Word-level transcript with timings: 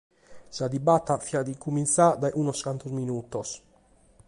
Sa 0.55 0.65
dibata 0.73 1.15
fiat 1.27 1.47
cumintzada 1.63 2.17
dae 2.21 2.37
unos 2.43 2.59
cantos 2.65 2.91
minutos. 2.99 3.47